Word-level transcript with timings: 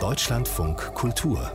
Deutschlandfunk 0.00 0.94
Kultur. 0.94 1.52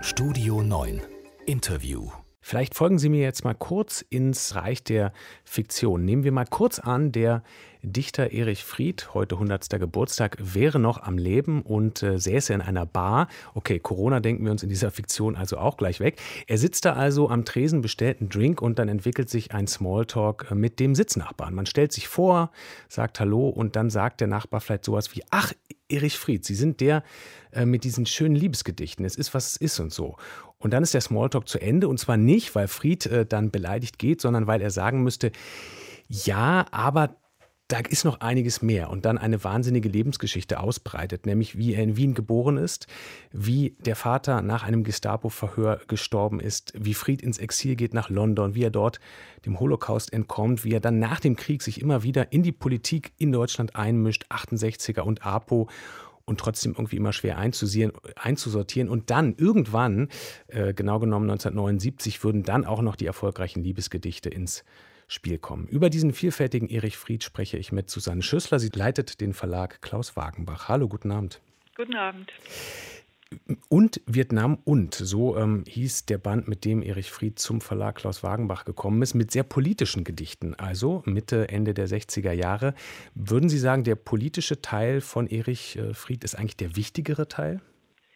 Studio 0.00 0.62
9 0.62 1.02
Interview. 1.46 2.10
Vielleicht 2.40 2.74
folgen 2.74 2.98
Sie 2.98 3.08
mir 3.08 3.20
jetzt 3.20 3.44
mal 3.44 3.54
kurz 3.54 4.00
ins 4.00 4.54
Reich 4.56 4.82
der 4.82 5.12
Fiktion. 5.44 6.04
Nehmen 6.04 6.24
wir 6.24 6.32
mal 6.32 6.46
kurz 6.46 6.78
an, 6.78 7.12
der 7.12 7.42
Dichter 7.82 8.32
Erich 8.32 8.64
Fried, 8.64 9.14
heute 9.14 9.36
100. 9.36 9.70
Geburtstag, 9.80 10.36
wäre 10.38 10.78
noch 10.78 11.02
am 11.02 11.16
Leben 11.16 11.62
und 11.62 12.02
äh, 12.02 12.18
säße 12.18 12.52
in 12.52 12.60
einer 12.60 12.84
Bar. 12.84 13.28
Okay, 13.54 13.78
Corona 13.78 14.20
denken 14.20 14.44
wir 14.44 14.52
uns 14.52 14.62
in 14.62 14.68
dieser 14.68 14.90
Fiktion 14.90 15.34
also 15.34 15.56
auch 15.56 15.76
gleich 15.76 16.00
weg. 16.00 16.20
Er 16.46 16.58
sitzt 16.58 16.84
da 16.84 16.92
also 16.92 17.30
am 17.30 17.44
Tresen, 17.44 17.80
bestellt 17.80 18.20
einen 18.20 18.28
Drink 18.28 18.60
und 18.60 18.78
dann 18.78 18.88
entwickelt 18.88 19.30
sich 19.30 19.52
ein 19.52 19.66
Smalltalk 19.66 20.48
äh, 20.50 20.54
mit 20.54 20.78
dem 20.78 20.94
Sitznachbarn. 20.94 21.54
Man 21.54 21.66
stellt 21.66 21.92
sich 21.92 22.08
vor, 22.08 22.50
sagt 22.88 23.18
Hallo 23.20 23.48
und 23.48 23.76
dann 23.76 23.88
sagt 23.88 24.20
der 24.20 24.28
Nachbar 24.28 24.60
vielleicht 24.60 24.84
sowas 24.84 25.14
wie, 25.14 25.22
ach, 25.30 25.52
Erich 25.88 26.18
Fried, 26.18 26.44
Sie 26.44 26.54
sind 26.54 26.80
der 26.80 27.02
äh, 27.52 27.64
mit 27.64 27.84
diesen 27.84 28.06
schönen 28.06 28.36
Liebesgedichten. 28.36 29.04
Es 29.04 29.16
ist, 29.16 29.34
was 29.34 29.48
es 29.52 29.56
ist 29.56 29.80
und 29.80 29.92
so. 29.92 30.16
Und 30.58 30.72
dann 30.72 30.82
ist 30.82 30.94
der 30.94 31.00
Smalltalk 31.00 31.48
zu 31.48 31.58
Ende. 31.58 31.88
Und 31.88 31.98
zwar 31.98 32.16
nicht, 32.16 32.54
weil 32.54 32.68
Fried 32.68 33.06
äh, 33.06 33.26
dann 33.26 33.50
beleidigt 33.50 33.98
geht, 33.98 34.20
sondern 34.20 34.46
weil 34.46 34.60
er 34.60 34.70
sagen 34.70 35.02
müsste, 35.02 35.32
ja, 36.08 36.66
aber 36.72 37.16
da 37.70 37.78
ist 37.78 38.04
noch 38.04 38.20
einiges 38.20 38.62
mehr 38.62 38.90
und 38.90 39.04
dann 39.04 39.16
eine 39.16 39.44
wahnsinnige 39.44 39.88
Lebensgeschichte 39.88 40.58
ausbreitet, 40.58 41.24
nämlich 41.24 41.56
wie 41.56 41.74
er 41.74 41.84
in 41.84 41.96
Wien 41.96 42.14
geboren 42.14 42.56
ist, 42.56 42.88
wie 43.32 43.76
der 43.78 43.94
Vater 43.94 44.42
nach 44.42 44.64
einem 44.64 44.82
Gestapo-Verhör 44.82 45.80
gestorben 45.86 46.40
ist, 46.40 46.72
wie 46.76 46.94
Fried 46.94 47.22
ins 47.22 47.38
Exil 47.38 47.76
geht 47.76 47.94
nach 47.94 48.10
London, 48.10 48.56
wie 48.56 48.64
er 48.64 48.70
dort 48.70 48.98
dem 49.46 49.60
Holocaust 49.60 50.12
entkommt, 50.12 50.64
wie 50.64 50.72
er 50.72 50.80
dann 50.80 50.98
nach 50.98 51.20
dem 51.20 51.36
Krieg 51.36 51.62
sich 51.62 51.80
immer 51.80 52.02
wieder 52.02 52.32
in 52.32 52.42
die 52.42 52.52
Politik 52.52 53.12
in 53.18 53.30
Deutschland 53.30 53.76
einmischt, 53.76 54.26
68er 54.30 55.02
und 55.02 55.24
APO 55.24 55.68
und 56.24 56.40
trotzdem 56.40 56.72
irgendwie 56.72 56.96
immer 56.96 57.12
schwer 57.12 57.38
einzusortieren. 57.38 58.88
Und 58.88 59.10
dann 59.10 59.34
irgendwann, 59.36 60.08
äh, 60.48 60.74
genau 60.74 60.98
genommen 60.98 61.30
1979, 61.30 62.24
würden 62.24 62.42
dann 62.42 62.64
auch 62.64 62.82
noch 62.82 62.96
die 62.96 63.06
erfolgreichen 63.06 63.62
Liebesgedichte 63.62 64.28
ins 64.28 64.64
Spiel 65.10 65.38
kommen. 65.38 65.66
Über 65.66 65.90
diesen 65.90 66.12
vielfältigen 66.12 66.68
Erich 66.68 66.96
Fried 66.96 67.24
spreche 67.24 67.58
ich 67.58 67.72
mit 67.72 67.90
Susanne 67.90 68.22
Schüssler. 68.22 68.60
Sie 68.60 68.70
leitet 68.72 69.20
den 69.20 69.34
Verlag 69.34 69.82
Klaus 69.82 70.14
Wagenbach. 70.14 70.68
Hallo, 70.68 70.86
guten 70.86 71.10
Abend. 71.10 71.40
Guten 71.76 71.96
Abend. 71.96 72.32
Und 73.68 74.00
Vietnam 74.06 74.58
und, 74.64 74.94
so 74.94 75.36
ähm, 75.36 75.64
hieß 75.66 76.06
der 76.06 76.18
Band, 76.18 76.46
mit 76.46 76.64
dem 76.64 76.82
Erich 76.82 77.10
Fried 77.10 77.38
zum 77.38 77.60
Verlag 77.60 77.96
Klaus 77.96 78.22
Wagenbach 78.22 78.64
gekommen 78.64 79.02
ist, 79.02 79.14
mit 79.14 79.30
sehr 79.30 79.44
politischen 79.44 80.04
Gedichten, 80.04 80.54
also 80.54 81.02
Mitte, 81.06 81.48
Ende 81.48 81.74
der 81.74 81.88
60er 81.88 82.32
Jahre. 82.32 82.74
Würden 83.14 83.48
Sie 83.48 83.58
sagen, 83.58 83.84
der 83.84 83.96
politische 83.96 84.62
Teil 84.62 85.00
von 85.00 85.26
Erich 85.26 85.76
äh, 85.76 85.94
Fried 85.94 86.22
ist 86.22 86.36
eigentlich 86.36 86.56
der 86.56 86.76
wichtigere 86.76 87.28
Teil? 87.28 87.60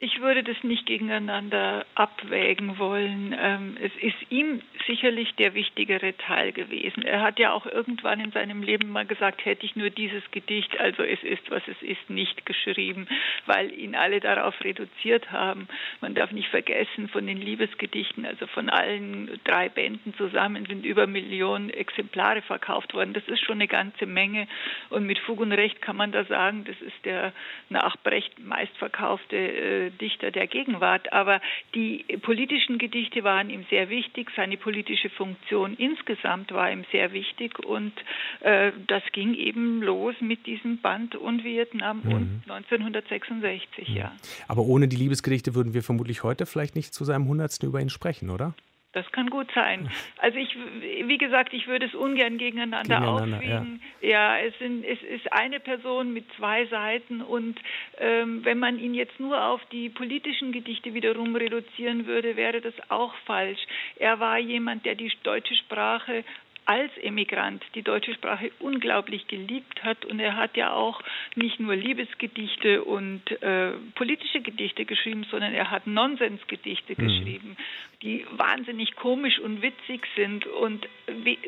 Ich 0.00 0.20
würde 0.20 0.42
das 0.42 0.62
nicht 0.64 0.86
gegeneinander 0.86 1.86
abwägen 1.94 2.78
wollen. 2.78 3.34
Ähm, 3.40 3.76
es 3.80 3.92
ist 4.02 4.16
ihm 4.28 4.60
sicherlich 4.86 5.34
der 5.36 5.54
wichtigere 5.54 6.16
Teil 6.16 6.52
gewesen. 6.52 7.04
Er 7.04 7.22
hat 7.22 7.38
ja 7.38 7.52
auch 7.52 7.64
irgendwann 7.64 8.18
in 8.18 8.32
seinem 8.32 8.62
Leben 8.62 8.90
mal 8.90 9.06
gesagt, 9.06 9.44
hätte 9.44 9.64
ich 9.64 9.76
nur 9.76 9.90
dieses 9.90 10.22
Gedicht, 10.32 10.78
also 10.80 11.04
es 11.04 11.22
ist, 11.22 11.48
was 11.50 11.62
es 11.68 11.80
ist, 11.80 12.10
nicht 12.10 12.44
geschrieben, 12.44 13.06
weil 13.46 13.72
ihn 13.72 13.94
alle 13.94 14.18
darauf 14.18 14.62
reduziert 14.62 15.30
haben. 15.30 15.68
Man 16.00 16.14
darf 16.14 16.32
nicht 16.32 16.48
vergessen, 16.48 17.08
von 17.08 17.26
den 17.26 17.38
Liebesgedichten, 17.38 18.26
also 18.26 18.48
von 18.48 18.68
allen 18.68 19.40
drei 19.44 19.68
Bänden 19.68 20.12
zusammen 20.14 20.66
sind 20.66 20.84
über 20.84 21.06
Millionen 21.06 21.70
Exemplare 21.70 22.42
verkauft 22.42 22.94
worden. 22.94 23.14
Das 23.14 23.26
ist 23.28 23.44
schon 23.44 23.54
eine 23.54 23.68
ganze 23.68 24.06
Menge 24.06 24.48
und 24.90 25.06
mit 25.06 25.18
Fug 25.20 25.40
und 25.40 25.52
Recht 25.52 25.80
kann 25.80 25.96
man 25.96 26.10
da 26.10 26.24
sagen, 26.24 26.64
das 26.64 26.80
ist 26.80 27.04
der 27.04 27.32
nach 27.70 27.96
Brecht 27.98 28.38
meistverkaufte 28.38 29.83
äh, 29.86 29.90
Dichter 29.90 30.30
der 30.30 30.46
Gegenwart, 30.46 31.12
aber 31.12 31.40
die 31.74 32.04
politischen 32.22 32.78
Gedichte 32.78 33.24
waren 33.24 33.50
ihm 33.50 33.64
sehr 33.70 33.88
wichtig, 33.88 34.30
seine 34.36 34.56
politische 34.56 35.10
Funktion 35.10 35.74
insgesamt 35.74 36.52
war 36.52 36.70
ihm 36.70 36.84
sehr 36.92 37.12
wichtig 37.12 37.58
und 37.58 37.92
äh, 38.40 38.72
das 38.86 39.02
ging 39.12 39.34
eben 39.34 39.82
los 39.82 40.14
mit 40.20 40.46
diesem 40.46 40.78
Band 40.78 41.16
und 41.16 41.44
Vietnam 41.44 42.02
mhm. 42.04 42.12
und 42.12 42.42
1966, 42.48 43.88
mhm. 43.88 43.96
ja. 43.96 44.12
Aber 44.48 44.62
ohne 44.62 44.88
die 44.88 44.96
Liebesgedichte 44.96 45.54
würden 45.54 45.74
wir 45.74 45.82
vermutlich 45.82 46.22
heute 46.22 46.46
vielleicht 46.46 46.76
nicht 46.76 46.94
zu 46.94 47.04
seinem 47.04 47.28
Hundertsten 47.28 47.68
über 47.68 47.80
ihn 47.80 47.90
sprechen, 47.90 48.30
oder? 48.30 48.54
Das 48.94 49.10
kann 49.10 49.28
gut 49.28 49.48
sein. 49.54 49.90
Also 50.18 50.38
ich, 50.38 50.56
wie 50.56 51.18
gesagt, 51.18 51.52
ich 51.52 51.66
würde 51.66 51.86
es 51.86 51.94
ungern 51.94 52.38
gegeneinander, 52.38 53.00
gegeneinander 53.00 53.34
aufwiegen. 53.34 53.82
Ja. 54.00 54.08
ja, 54.08 54.38
es, 54.38 54.56
sind, 54.60 54.84
es 54.84 55.02
ist 55.02 55.32
eine 55.32 55.58
Person 55.58 56.12
mit 56.12 56.24
zwei 56.36 56.66
Seiten 56.66 57.20
und 57.20 57.58
ähm, 57.98 58.44
wenn 58.44 58.60
man 58.60 58.78
ihn 58.78 58.94
jetzt 58.94 59.18
nur 59.18 59.42
auf 59.42 59.60
die 59.72 59.88
politischen 59.88 60.52
Gedichte 60.52 60.94
wiederum 60.94 61.34
reduzieren 61.34 62.06
würde, 62.06 62.36
wäre 62.36 62.60
das 62.60 62.74
auch 62.88 63.14
falsch. 63.26 63.60
Er 63.96 64.20
war 64.20 64.38
jemand, 64.38 64.86
der 64.86 64.94
die 64.94 65.12
deutsche 65.24 65.56
Sprache 65.56 66.24
als 66.66 66.90
Emigrant 67.02 67.62
die 67.74 67.82
deutsche 67.82 68.14
Sprache 68.14 68.50
unglaublich 68.58 69.26
geliebt 69.26 69.82
hat 69.82 70.04
und 70.04 70.18
er 70.18 70.36
hat 70.36 70.56
ja 70.56 70.72
auch 70.72 71.00
nicht 71.34 71.60
nur 71.60 71.76
Liebesgedichte 71.76 72.84
und 72.84 73.30
äh, 73.42 73.72
politische 73.94 74.40
Gedichte 74.40 74.84
geschrieben, 74.84 75.26
sondern 75.30 75.52
er 75.52 75.70
hat 75.70 75.86
Nonsensgedichte 75.86 76.94
mhm. 76.96 77.06
geschrieben, 77.06 77.56
die 78.02 78.26
wahnsinnig 78.32 78.96
komisch 78.96 79.38
und 79.38 79.62
witzig 79.62 80.06
sind 80.16 80.46
und 80.46 80.88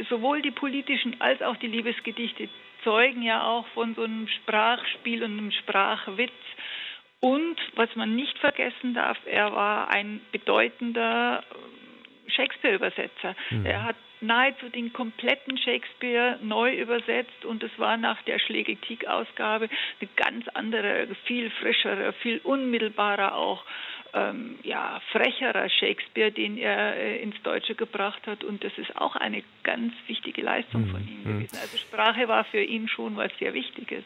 sowohl 0.08 0.42
die 0.42 0.50
politischen 0.50 1.20
als 1.20 1.40
auch 1.42 1.56
die 1.56 1.68
Liebesgedichte 1.68 2.48
zeugen 2.84 3.22
ja 3.22 3.42
auch 3.42 3.66
von 3.68 3.94
so 3.94 4.02
einem 4.04 4.28
Sprachspiel 4.28 5.24
und 5.24 5.38
einem 5.38 5.50
Sprachwitz. 5.50 6.30
Und 7.20 7.56
was 7.74 7.88
man 7.96 8.14
nicht 8.14 8.38
vergessen 8.38 8.94
darf, 8.94 9.18
er 9.26 9.52
war 9.52 9.88
ein 9.88 10.20
bedeutender 10.30 11.42
Shakespeare-Übersetzer. 12.28 13.34
Mhm. 13.50 13.66
Er 13.66 13.84
hat 13.84 13.96
nahezu 14.20 14.68
den 14.68 14.92
kompletten 14.92 15.58
Shakespeare 15.58 16.38
neu 16.42 16.74
übersetzt 16.74 17.44
und 17.44 17.62
es 17.62 17.78
war 17.78 17.96
nach 17.96 18.20
der 18.22 18.38
Schlegeltik-Ausgabe 18.38 19.68
eine 20.00 20.10
ganz 20.16 20.48
andere, 20.54 21.08
viel 21.24 21.50
frischere, 21.50 22.12
viel 22.14 22.40
unmittelbarer 22.42 23.34
auch 23.34 23.64
ähm, 24.14 24.56
ja, 24.62 25.00
frecherer 25.12 25.68
Shakespeare, 25.68 26.30
den 26.30 26.56
er 26.58 26.96
äh, 26.96 27.22
ins 27.22 27.36
Deutsche 27.42 27.74
gebracht 27.74 28.26
hat. 28.26 28.44
Und 28.44 28.64
das 28.64 28.72
ist 28.76 28.96
auch 28.96 29.16
eine 29.16 29.42
ganz 29.62 29.92
wichtige 30.06 30.42
Leistung 30.42 30.86
von 30.88 31.00
ihm 31.06 31.20
mhm. 31.20 31.38
gewesen. 31.38 31.58
Also 31.60 31.76
Sprache 31.76 32.28
war 32.28 32.44
für 32.44 32.62
ihn 32.62 32.88
schon 32.88 33.16
was 33.16 33.30
sehr 33.38 33.54
Wichtiges. 33.54 34.04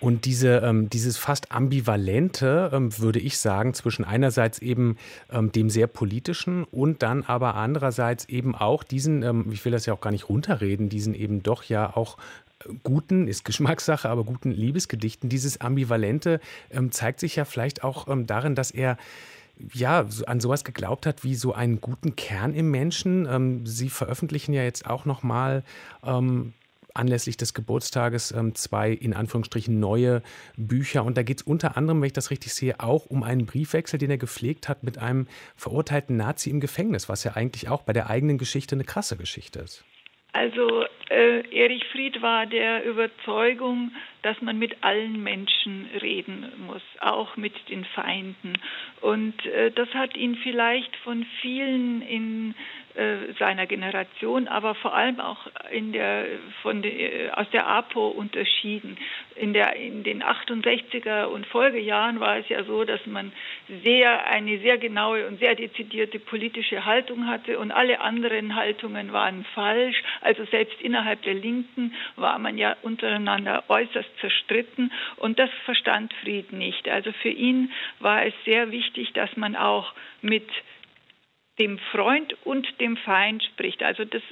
Und 0.00 0.24
diese, 0.24 0.62
ähm, 0.64 0.88
dieses 0.90 1.18
fast 1.18 1.52
ambivalente, 1.52 2.70
ähm, 2.72 2.96
würde 2.98 3.18
ich 3.18 3.38
sagen, 3.38 3.74
zwischen 3.74 4.04
einerseits 4.04 4.60
eben 4.60 4.96
ähm, 5.32 5.52
dem 5.52 5.70
sehr 5.70 5.86
politischen 5.86 6.64
und 6.64 7.02
dann 7.02 7.24
aber 7.24 7.54
andererseits 7.54 8.26
eben 8.28 8.54
auch 8.54 8.84
diesen, 8.84 9.22
ähm, 9.22 9.46
ich 9.52 9.64
will 9.64 9.72
das 9.72 9.86
ja 9.86 9.94
auch 9.94 10.00
gar 10.00 10.12
nicht 10.12 10.28
runterreden, 10.28 10.88
diesen 10.88 11.14
eben 11.14 11.42
doch 11.42 11.64
ja 11.64 11.96
auch 11.96 12.16
guten, 12.82 13.28
ist 13.28 13.44
Geschmackssache, 13.44 14.08
aber 14.08 14.24
guten 14.24 14.50
Liebesgedichten. 14.50 15.28
Dieses 15.28 15.60
Ambivalente 15.60 16.40
ähm, 16.70 16.90
zeigt 16.90 17.20
sich 17.20 17.36
ja 17.36 17.44
vielleicht 17.44 17.84
auch 17.84 18.08
ähm, 18.08 18.26
darin, 18.26 18.54
dass 18.54 18.70
er 18.70 18.96
ja, 19.72 20.06
an 20.26 20.40
sowas 20.40 20.64
geglaubt 20.64 21.06
hat 21.06 21.24
wie 21.24 21.34
so 21.34 21.52
einen 21.52 21.80
guten 21.80 22.16
Kern 22.16 22.54
im 22.54 22.70
Menschen. 22.70 23.26
Ähm, 23.26 23.66
Sie 23.66 23.90
veröffentlichen 23.90 24.52
ja 24.52 24.62
jetzt 24.62 24.86
auch 24.86 25.04
nochmal 25.04 25.64
ähm, 26.04 26.52
anlässlich 26.94 27.36
des 27.36 27.54
Geburtstages 27.54 28.32
ähm, 28.32 28.54
zwei 28.54 28.90
in 28.90 29.14
Anführungsstrichen 29.14 29.78
neue 29.78 30.22
Bücher. 30.56 31.04
Und 31.04 31.16
da 31.16 31.22
geht 31.22 31.40
es 31.40 31.46
unter 31.46 31.76
anderem, 31.76 32.00
wenn 32.00 32.08
ich 32.08 32.12
das 32.12 32.30
richtig 32.30 32.52
sehe, 32.54 32.80
auch 32.80 33.06
um 33.06 33.22
einen 33.22 33.46
Briefwechsel, 33.46 33.98
den 33.98 34.10
er 34.10 34.18
gepflegt 34.18 34.68
hat 34.68 34.82
mit 34.82 34.98
einem 34.98 35.26
verurteilten 35.56 36.16
Nazi 36.16 36.50
im 36.50 36.60
Gefängnis, 36.60 37.08
was 37.08 37.24
ja 37.24 37.34
eigentlich 37.34 37.68
auch 37.68 37.82
bei 37.82 37.92
der 37.92 38.10
eigenen 38.10 38.38
Geschichte 38.38 38.74
eine 38.74 38.84
krasse 38.84 39.16
Geschichte 39.16 39.60
ist. 39.60 39.84
Also 40.32 40.84
äh, 41.08 41.40
Erich 41.50 41.84
Fried 41.86 42.20
war 42.20 42.46
der 42.46 42.84
Überzeugung, 42.84 43.92
dass 44.22 44.40
man 44.42 44.58
mit 44.58 44.84
allen 44.84 45.22
Menschen 45.22 45.88
reden 46.02 46.52
muss, 46.66 46.82
auch 47.00 47.36
mit 47.36 47.54
den 47.70 47.84
Feinden. 47.86 48.54
Und 49.00 49.46
äh, 49.46 49.70
das 49.70 49.88
hat 49.94 50.16
ihn 50.16 50.36
vielleicht 50.36 50.94
von 50.96 51.24
vielen 51.40 52.02
in 52.02 52.54
äh, 52.98 53.32
seiner 53.38 53.66
Generation, 53.66 54.48
aber 54.48 54.74
vor 54.74 54.92
allem 54.92 55.20
auch 55.20 55.46
in 55.70 55.92
der, 55.92 56.26
von 56.62 56.82
de, 56.82 57.30
aus 57.30 57.48
der 57.50 57.68
APO 57.68 58.08
unterschieden. 58.08 58.96
In, 59.36 59.52
der, 59.52 59.76
in 59.76 60.02
den 60.02 60.20
68er 60.20 61.26
und 61.26 61.46
Folgejahren 61.46 62.18
war 62.18 62.38
es 62.38 62.48
ja 62.48 62.64
so, 62.64 62.82
dass 62.82 63.06
man 63.06 63.30
sehr, 63.84 64.26
eine 64.26 64.58
sehr 64.58 64.78
genaue 64.78 65.28
und 65.28 65.38
sehr 65.38 65.54
dezidierte 65.54 66.18
politische 66.18 66.86
Haltung 66.86 67.28
hatte 67.28 67.60
und 67.60 67.70
alle 67.70 68.00
anderen 68.00 68.56
Haltungen 68.56 69.12
waren 69.12 69.44
falsch. 69.54 70.02
Also 70.22 70.44
selbst 70.46 70.80
innerhalb 70.80 71.22
der 71.22 71.34
Linken 71.34 71.94
war 72.16 72.40
man 72.40 72.58
ja 72.58 72.74
untereinander 72.82 73.62
äußerst 73.68 74.10
zerstritten 74.18 74.90
und 75.18 75.38
das 75.38 75.50
verstand 75.64 76.12
Fried 76.24 76.52
nicht. 76.52 76.88
Also 76.88 77.12
für 77.12 77.28
ihn 77.28 77.70
war 78.00 78.26
es 78.26 78.34
sehr 78.44 78.72
wichtig, 78.72 79.12
dass 79.12 79.36
man 79.36 79.54
auch 79.54 79.92
mit 80.20 80.48
dem 81.58 81.78
Freund 81.90 82.36
und 82.44 82.66
dem 82.80 82.96
Feind 82.96 83.42
spricht. 83.42 83.82
Also 83.82 84.04
das 84.04 84.22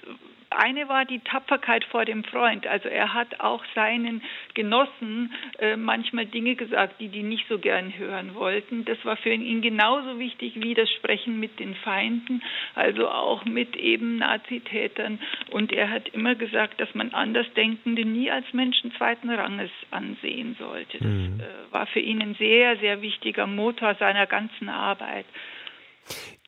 eine 0.50 0.88
war 0.88 1.05
die 1.05 1.20
Tapferkeit 1.20 1.84
vor 1.84 2.05
dem 2.05 2.25
Freund. 2.25 2.67
Also 2.67 2.88
er 2.88 3.14
hat 3.14 3.40
auch 3.40 3.64
seinen 3.75 4.23
Genossen 4.55 5.32
äh, 5.58 5.76
manchmal 5.76 6.26
Dinge 6.26 6.55
gesagt, 6.55 7.00
die 7.00 7.08
die 7.08 7.23
nicht 7.23 7.46
so 7.49 7.58
gern 7.58 7.96
hören 7.96 8.34
wollten. 8.34 8.84
Das 8.84 9.02
war 9.05 9.17
für 9.17 9.32
ihn 9.32 9.61
genauso 9.61 10.19
wichtig 10.19 10.55
wie 10.56 10.75
das 10.75 10.90
Sprechen 10.90 11.40
mit 11.40 11.58
den 11.58 11.75
Feinden, 11.75 12.43
also 12.75 13.08
auch 13.08 13.44
mit 13.44 13.76
eben 13.76 14.17
Nazitätern. 14.19 15.19
Und 15.50 15.73
er 15.73 15.90
hat 15.90 16.08
immer 16.08 16.34
gesagt, 16.34 16.81
dass 16.81 16.94
man 16.94 17.12
Andersdenkende 17.12 18.05
nie 18.05 18.31
als 18.31 18.52
Menschen 18.52 18.93
zweiten 18.93 19.31
Ranges 19.31 19.70
ansehen 19.90 20.56
sollte. 20.58 20.99
Das 20.99 21.06
mhm. 21.06 21.40
äh, 21.40 21.73
war 21.73 21.87
für 21.87 22.00
ihn 22.00 22.23
ein 22.23 22.34
sehr, 22.34 22.76
sehr 22.78 23.02
wichtiger 23.02 23.46
Motor 23.46 23.94
seiner 23.96 24.26
ganzen 24.26 24.69
Arbeit. 24.69 25.26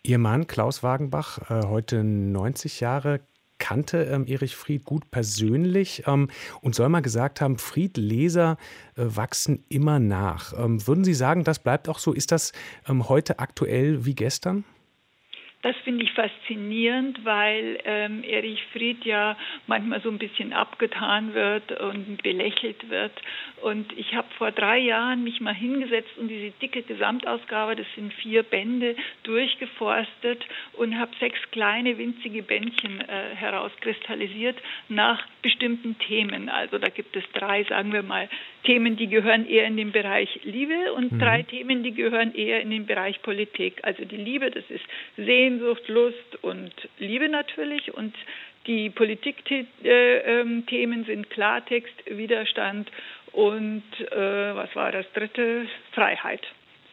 Ihr 0.09 0.17
Mann 0.17 0.47
Klaus 0.47 0.83
Wagenbach, 0.83 1.51
äh, 1.51 1.67
heute 1.67 2.03
90 2.03 2.81
Jahre, 2.81 3.21
kannte 3.59 4.05
ähm, 4.05 4.27
Erich 4.27 4.57
Fried 4.57 4.87
gut 4.87 5.11
persönlich 5.11 6.05
ähm, 6.07 6.31
und 6.63 6.75
soll 6.75 6.89
mal 6.89 7.03
gesagt 7.03 7.43
haben, 7.43 7.59
Friedleser 7.59 8.57
äh, 8.97 9.03
wachsen 9.05 9.65
immer 9.69 9.99
nach. 9.99 10.55
Ähm, 10.59 10.87
würden 10.87 11.05
Sie 11.05 11.13
sagen, 11.13 11.45
das 11.45 11.59
bleibt 11.59 11.91
auch 11.91 11.99
so? 11.99 12.15
Ist 12.15 12.33
das 12.33 12.53
heute 12.89 13.39
aktuell 13.39 14.07
wie 14.07 14.15
gestern? 14.15 14.65
Das 15.63 15.75
finde 15.79 16.05
ich 16.05 16.13
faszinierend, 16.13 17.25
weil 17.25 17.81
ähm, 17.85 18.23
Erich 18.23 18.63
Fried 18.73 19.05
ja 19.05 19.37
manchmal 19.67 20.01
so 20.01 20.09
ein 20.09 20.19
bisschen 20.19 20.53
abgetan 20.53 21.35
wird 21.35 21.73
und 21.81 22.23
belächelt 22.23 22.89
wird. 22.89 23.11
Und 23.63 23.93
ich 23.99 24.15
habe 24.15 24.29
vor 24.39 24.53
drei 24.53 24.79
Jahren 24.79 25.25
mich 25.25 25.41
mal 25.41 25.55
hingesetzt 25.55 26.17
und 26.17 26.29
diese 26.29 26.53
dicke 26.63 26.83
Gesamtausgabe, 26.83 27.75
das 27.75 27.87
sind 27.97 28.15
vier 28.15 28.45
Bände, 28.45 28.95
durchgeforstet 29.25 30.47
und 30.75 30.97
habe 30.97 31.11
sechs 31.19 31.41
kleine 31.51 31.99
winzige 31.99 32.45
Bändchen 32.45 33.01
äh, 33.01 33.35
herauskristallisiert 33.35 34.57
nach 34.89 35.27
bestimmten 35.43 35.99
Themen. 35.99 36.49
Also 36.49 36.79
da 36.79 36.89
gibt 36.89 37.17
es 37.17 37.25
drei, 37.33 37.65
sagen 37.65 37.93
wir 37.93 38.05
mal, 38.05 38.29
Themen, 38.63 38.97
die 38.97 39.09
gehören 39.09 39.47
eher 39.49 39.67
in 39.67 39.77
den 39.77 39.93
Bereich 39.93 40.41
Liebe 40.45 40.93
und 40.93 41.13
mhm. 41.13 41.19
drei 41.19 41.43
Themen, 41.43 41.83
die 41.83 41.95
gehören 41.95 42.35
eher 42.35 42.61
in 42.61 42.71
den 42.71 42.87
Bereich 42.87 43.23
Politik. 43.23 43.81
Also 43.83 44.05
die 44.05 44.17
Liebe, 44.17 44.51
das 44.51 44.65
ist 44.69 44.85
Sehnsucht, 45.49 45.89
Lust 45.89 46.43
und 46.43 46.73
Liebe 46.99 47.29
natürlich 47.29 47.95
und 47.95 48.15
die 48.67 48.91
Politikthemen 48.91 51.05
sind 51.07 51.31
Klartext, 51.31 51.95
Widerstand 52.07 52.91
und 53.33 53.83
äh, 53.99 54.55
was 54.55 54.77
war 54.77 54.93
das 54.93 55.11
dritte? 55.15 55.67
Freiheit. 55.93 56.47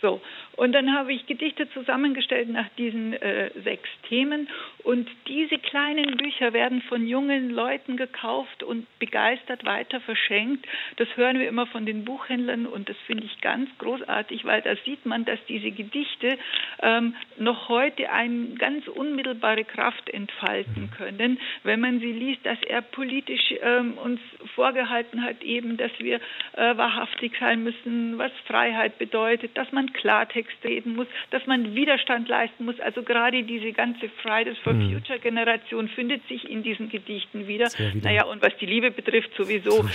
So, 0.06 0.22
und 0.56 0.72
dann 0.74 0.94
habe 0.94 1.14
ich 1.14 1.26
Gedichte 1.26 1.68
zusammengestellt 1.72 2.50
nach 2.50 2.70
diesen 2.78 3.14
äh, 3.14 3.50
sechs 3.64 3.90
Themen. 4.08 4.48
Und 4.84 5.10
diese 5.28 5.58
kleinen 5.58 6.16
Bücher 6.18 6.54
werden 6.54 6.84
von 6.84 7.08
jungen 7.08 7.50
Leuten 7.50 7.98
gekauft 7.98 8.62
und 8.62 8.86
begeistert 9.00 9.66
weiter 9.66 10.00
verschenkt. 10.02 10.68
Das 10.98 11.08
hören 11.16 11.40
wir 11.40 11.48
immer 11.48 11.66
von 11.66 11.88
den 11.88 12.06
Buchhändlern 12.06 12.68
und 12.68 12.88
das 12.88 12.96
finde 13.08 13.26
ich 13.26 13.42
ganz 13.42 13.68
großartig, 13.80 14.46
weil 14.46 14.62
da 14.62 14.76
sieht 14.86 15.08
man, 15.08 15.26
dass 15.26 15.40
diese 15.50 15.72
Gedichte 15.72 16.38
ähm, 16.84 17.16
noch 17.40 17.68
heute 17.68 18.12
eine 18.12 18.50
ganz 18.60 18.88
unmittelbare 18.88 19.64
Kraft 19.64 20.10
entfalten 20.12 20.84
mhm. 20.84 20.92
können, 20.92 21.40
wenn 21.64 21.80
man 21.80 22.00
sie 22.00 22.12
liest, 22.12 22.46
dass 22.46 22.62
er 22.62 22.84
politisch 22.84 23.56
ähm, 23.60 23.98
uns 23.98 24.22
vorgehalten 24.54 25.24
hat, 25.24 25.42
eben, 25.44 25.78
dass 25.78 25.92
wir 25.98 26.18
äh, 26.54 26.78
wahrhaftig 26.78 27.34
sein 27.40 27.64
müssen, 27.64 28.20
was 28.20 28.32
Freiheit 28.46 29.00
bedeutet, 29.00 29.58
dass 29.58 29.72
man 29.72 29.92
Klartext 29.96 30.56
reden 30.64 30.96
muss, 30.96 31.08
dass 31.32 31.46
man 31.48 31.76
Widerstand 31.76 32.28
leisten 32.28 32.66
muss. 32.66 32.80
Also 32.80 33.04
gerade 33.04 33.44
diese 33.44 33.72
ganze 33.72 34.10
Fridays 34.22 34.58
for 34.60 34.74
mhm. 34.74 34.94
Future 34.94 35.20
Generation 35.20 35.88
findet 35.88 36.28
sich 36.28 36.50
in 36.50 36.64
diesen 36.64 36.90
Gedichten 36.90 37.48
wieder. 37.48 37.68
wieder. 37.78 38.06
Naja, 38.06 38.26
und 38.26 38.42
was 38.42 38.56
die 38.58 38.66
Liebe 38.66 38.92
betrifft, 38.92 39.32
sowieso, 39.38 39.88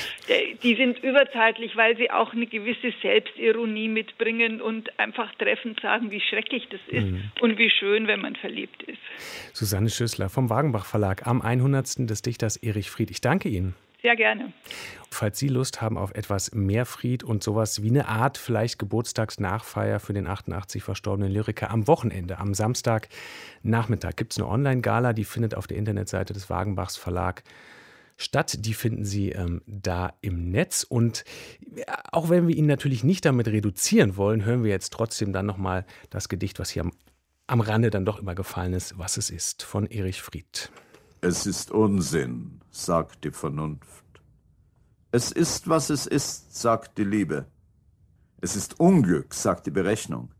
die 0.62 0.75
sind 0.75 0.99
überzeitlich, 1.02 1.76
weil 1.76 1.97
sie 1.97 2.11
auch 2.11 2.32
eine 2.32 2.47
gewisse 2.47 2.93
Selbstironie 3.02 3.88
mitbringen 3.88 4.61
und 4.61 4.99
einfach 4.99 5.35
treffend 5.37 5.81
sagen, 5.81 6.11
wie 6.11 6.20
schrecklich 6.20 6.67
das 6.70 6.81
ist 6.88 7.06
mhm. 7.06 7.31
und 7.41 7.58
wie 7.58 7.70
schön, 7.70 8.06
wenn 8.06 8.20
man 8.20 8.37
verliebt 8.37 8.82
ist. 8.85 8.99
Susanne 9.52 9.91
Schüssler 9.91 10.29
vom 10.29 10.50
Wagenbach 10.50 10.87
Verlag 10.87 11.26
am 11.26 11.43
100. 11.43 12.08
des 12.11 12.23
Dichters 12.23 12.56
Erich 12.56 12.91
Fried. 12.91 13.11
Ich 13.11 13.20
danke 13.20 13.49
Ihnen. 13.49 13.75
Sehr 14.02 14.17
gerne. 14.17 14.52
Falls 15.11 15.38
Sie 15.38 15.49
Lust 15.49 15.82
haben 15.82 15.99
auf 15.99 16.14
etwas 16.14 16.55
mehr 16.55 16.87
Fried 16.87 17.23
und 17.23 17.43
sowas 17.43 17.82
wie 17.82 17.91
eine 17.91 18.08
Art 18.08 18.38
vielleicht 18.38 18.79
Geburtstagsnachfeier 18.79 20.00
für 20.00 20.12
den 20.12 20.26
88 20.26 20.82
verstorbenen 20.82 21.31
Lyriker 21.31 21.70
am 21.70 21.87
Wochenende, 21.87 22.38
am 22.38 22.55
Samstagnachmittag 22.55 24.17
gibt 24.17 24.32
es 24.32 24.38
eine 24.38 24.49
Online-Gala, 24.49 25.12
die 25.12 25.25
findet 25.25 25.55
auf 25.55 25.67
der 25.67 25.76
Internetseite 25.76 26.32
des 26.32 26.49
Wagenbachs 26.49 26.97
Verlag 26.97 27.43
statt. 28.20 28.64
Die 28.64 28.75
finden 28.75 29.05
Sie 29.05 29.31
ähm, 29.31 29.62
da 29.67 30.14
im 30.20 30.50
Netz. 30.50 30.85
Und 30.85 31.25
äh, 31.75 31.82
auch 32.12 32.31
wenn 32.31 32.47
wir 32.47 32.56
ihn 32.56 32.67
natürlich 32.67 33.02
nicht 33.02 33.25
damit 33.25 33.49
reduzieren 33.49 34.17
wollen, 34.17 34.44
hören 34.44 34.62
wir 34.62 34.70
jetzt 34.70 34.93
trotzdem 34.93 35.32
dann 35.32 35.47
nochmal 35.47 35.85
das 36.11 36.29
Gedicht, 36.29 36.58
was 36.58 36.70
hier 36.70 36.82
am, 36.82 36.93
am 37.47 37.61
Rande 37.61 37.91
dann 37.91 38.05
doch 38.05 38.20
immer 38.20 38.35
gefallen 38.35 38.75
ist, 38.75 38.99
was 38.99 39.17
es 39.17 39.31
ist, 39.31 39.62
von 39.62 39.87
Erich 39.87 40.23
Fried. 40.23 40.70
Es 41.22 41.44
ist 41.44 41.70
Unsinn, 41.70 42.62
sagt 42.70 43.25
die 43.25 43.31
Vernunft. 43.31 44.05
Es 45.12 45.31
ist, 45.31 45.69
was 45.69 45.90
es 45.90 46.06
ist, 46.06 46.56
sagt 46.56 46.96
die 46.96 47.05
Liebe. 47.05 47.44
Es 48.40 48.56
ist 48.56 48.81
Unglück, 48.81 49.34
sagt 49.34 49.67
die 49.67 49.70
Berechnung. 49.70 50.32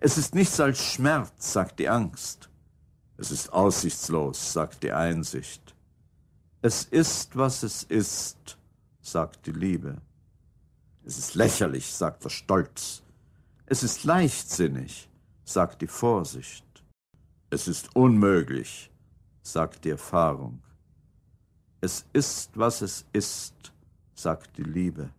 Es 0.00 0.18
ist 0.18 0.34
nichts 0.34 0.58
als 0.58 0.82
Schmerz, 0.82 1.52
sagt 1.52 1.78
die 1.78 1.88
Angst. 1.88 2.50
Es 3.16 3.30
ist 3.30 3.52
aussichtslos, 3.52 4.52
sagt 4.52 4.82
die 4.82 4.90
Einsicht. 4.90 5.76
Es 6.62 6.82
ist, 6.82 7.36
was 7.36 7.62
es 7.62 7.84
ist, 7.84 8.58
sagt 9.00 9.46
die 9.46 9.52
Liebe. 9.52 9.98
Es 11.04 11.16
ist 11.16 11.36
lächerlich, 11.36 11.92
sagt 11.92 12.24
der 12.24 12.30
Stolz. 12.30 13.04
Es 13.66 13.84
ist 13.84 14.02
leichtsinnig, 14.02 15.08
sagt 15.44 15.80
die 15.80 15.86
Vorsicht. 15.86 16.64
Es 17.50 17.68
ist 17.68 17.94
unmöglich, 17.94 18.90
sagt 19.52 19.84
die 19.84 19.90
Erfahrung. 19.90 20.60
Es 21.80 22.04
ist, 22.12 22.50
was 22.54 22.82
es 22.82 23.04
ist, 23.12 23.54
sagt 24.14 24.56
die 24.56 24.64
Liebe. 24.64 25.10